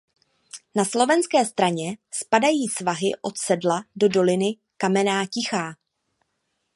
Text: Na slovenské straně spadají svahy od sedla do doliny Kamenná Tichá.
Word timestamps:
Na 0.75 0.85
slovenské 0.85 1.45
straně 1.45 1.97
spadají 2.13 2.67
svahy 2.67 3.11
od 3.21 3.37
sedla 3.37 3.85
do 3.95 4.09
doliny 4.09 4.57
Kamenná 4.77 5.25
Tichá. 5.25 5.75